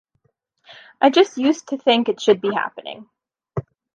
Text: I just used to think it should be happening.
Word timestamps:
I 0.99 1.11
just 1.11 1.37
used 1.37 1.67
to 1.67 1.77
think 1.77 2.09
it 2.09 2.19
should 2.19 2.41
be 2.41 2.51
happening. 2.51 3.07